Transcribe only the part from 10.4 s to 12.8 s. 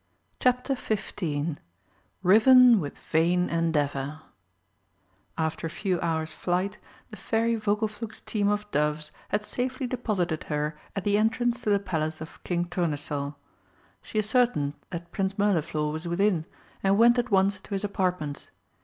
her at the entrance to the Palace of King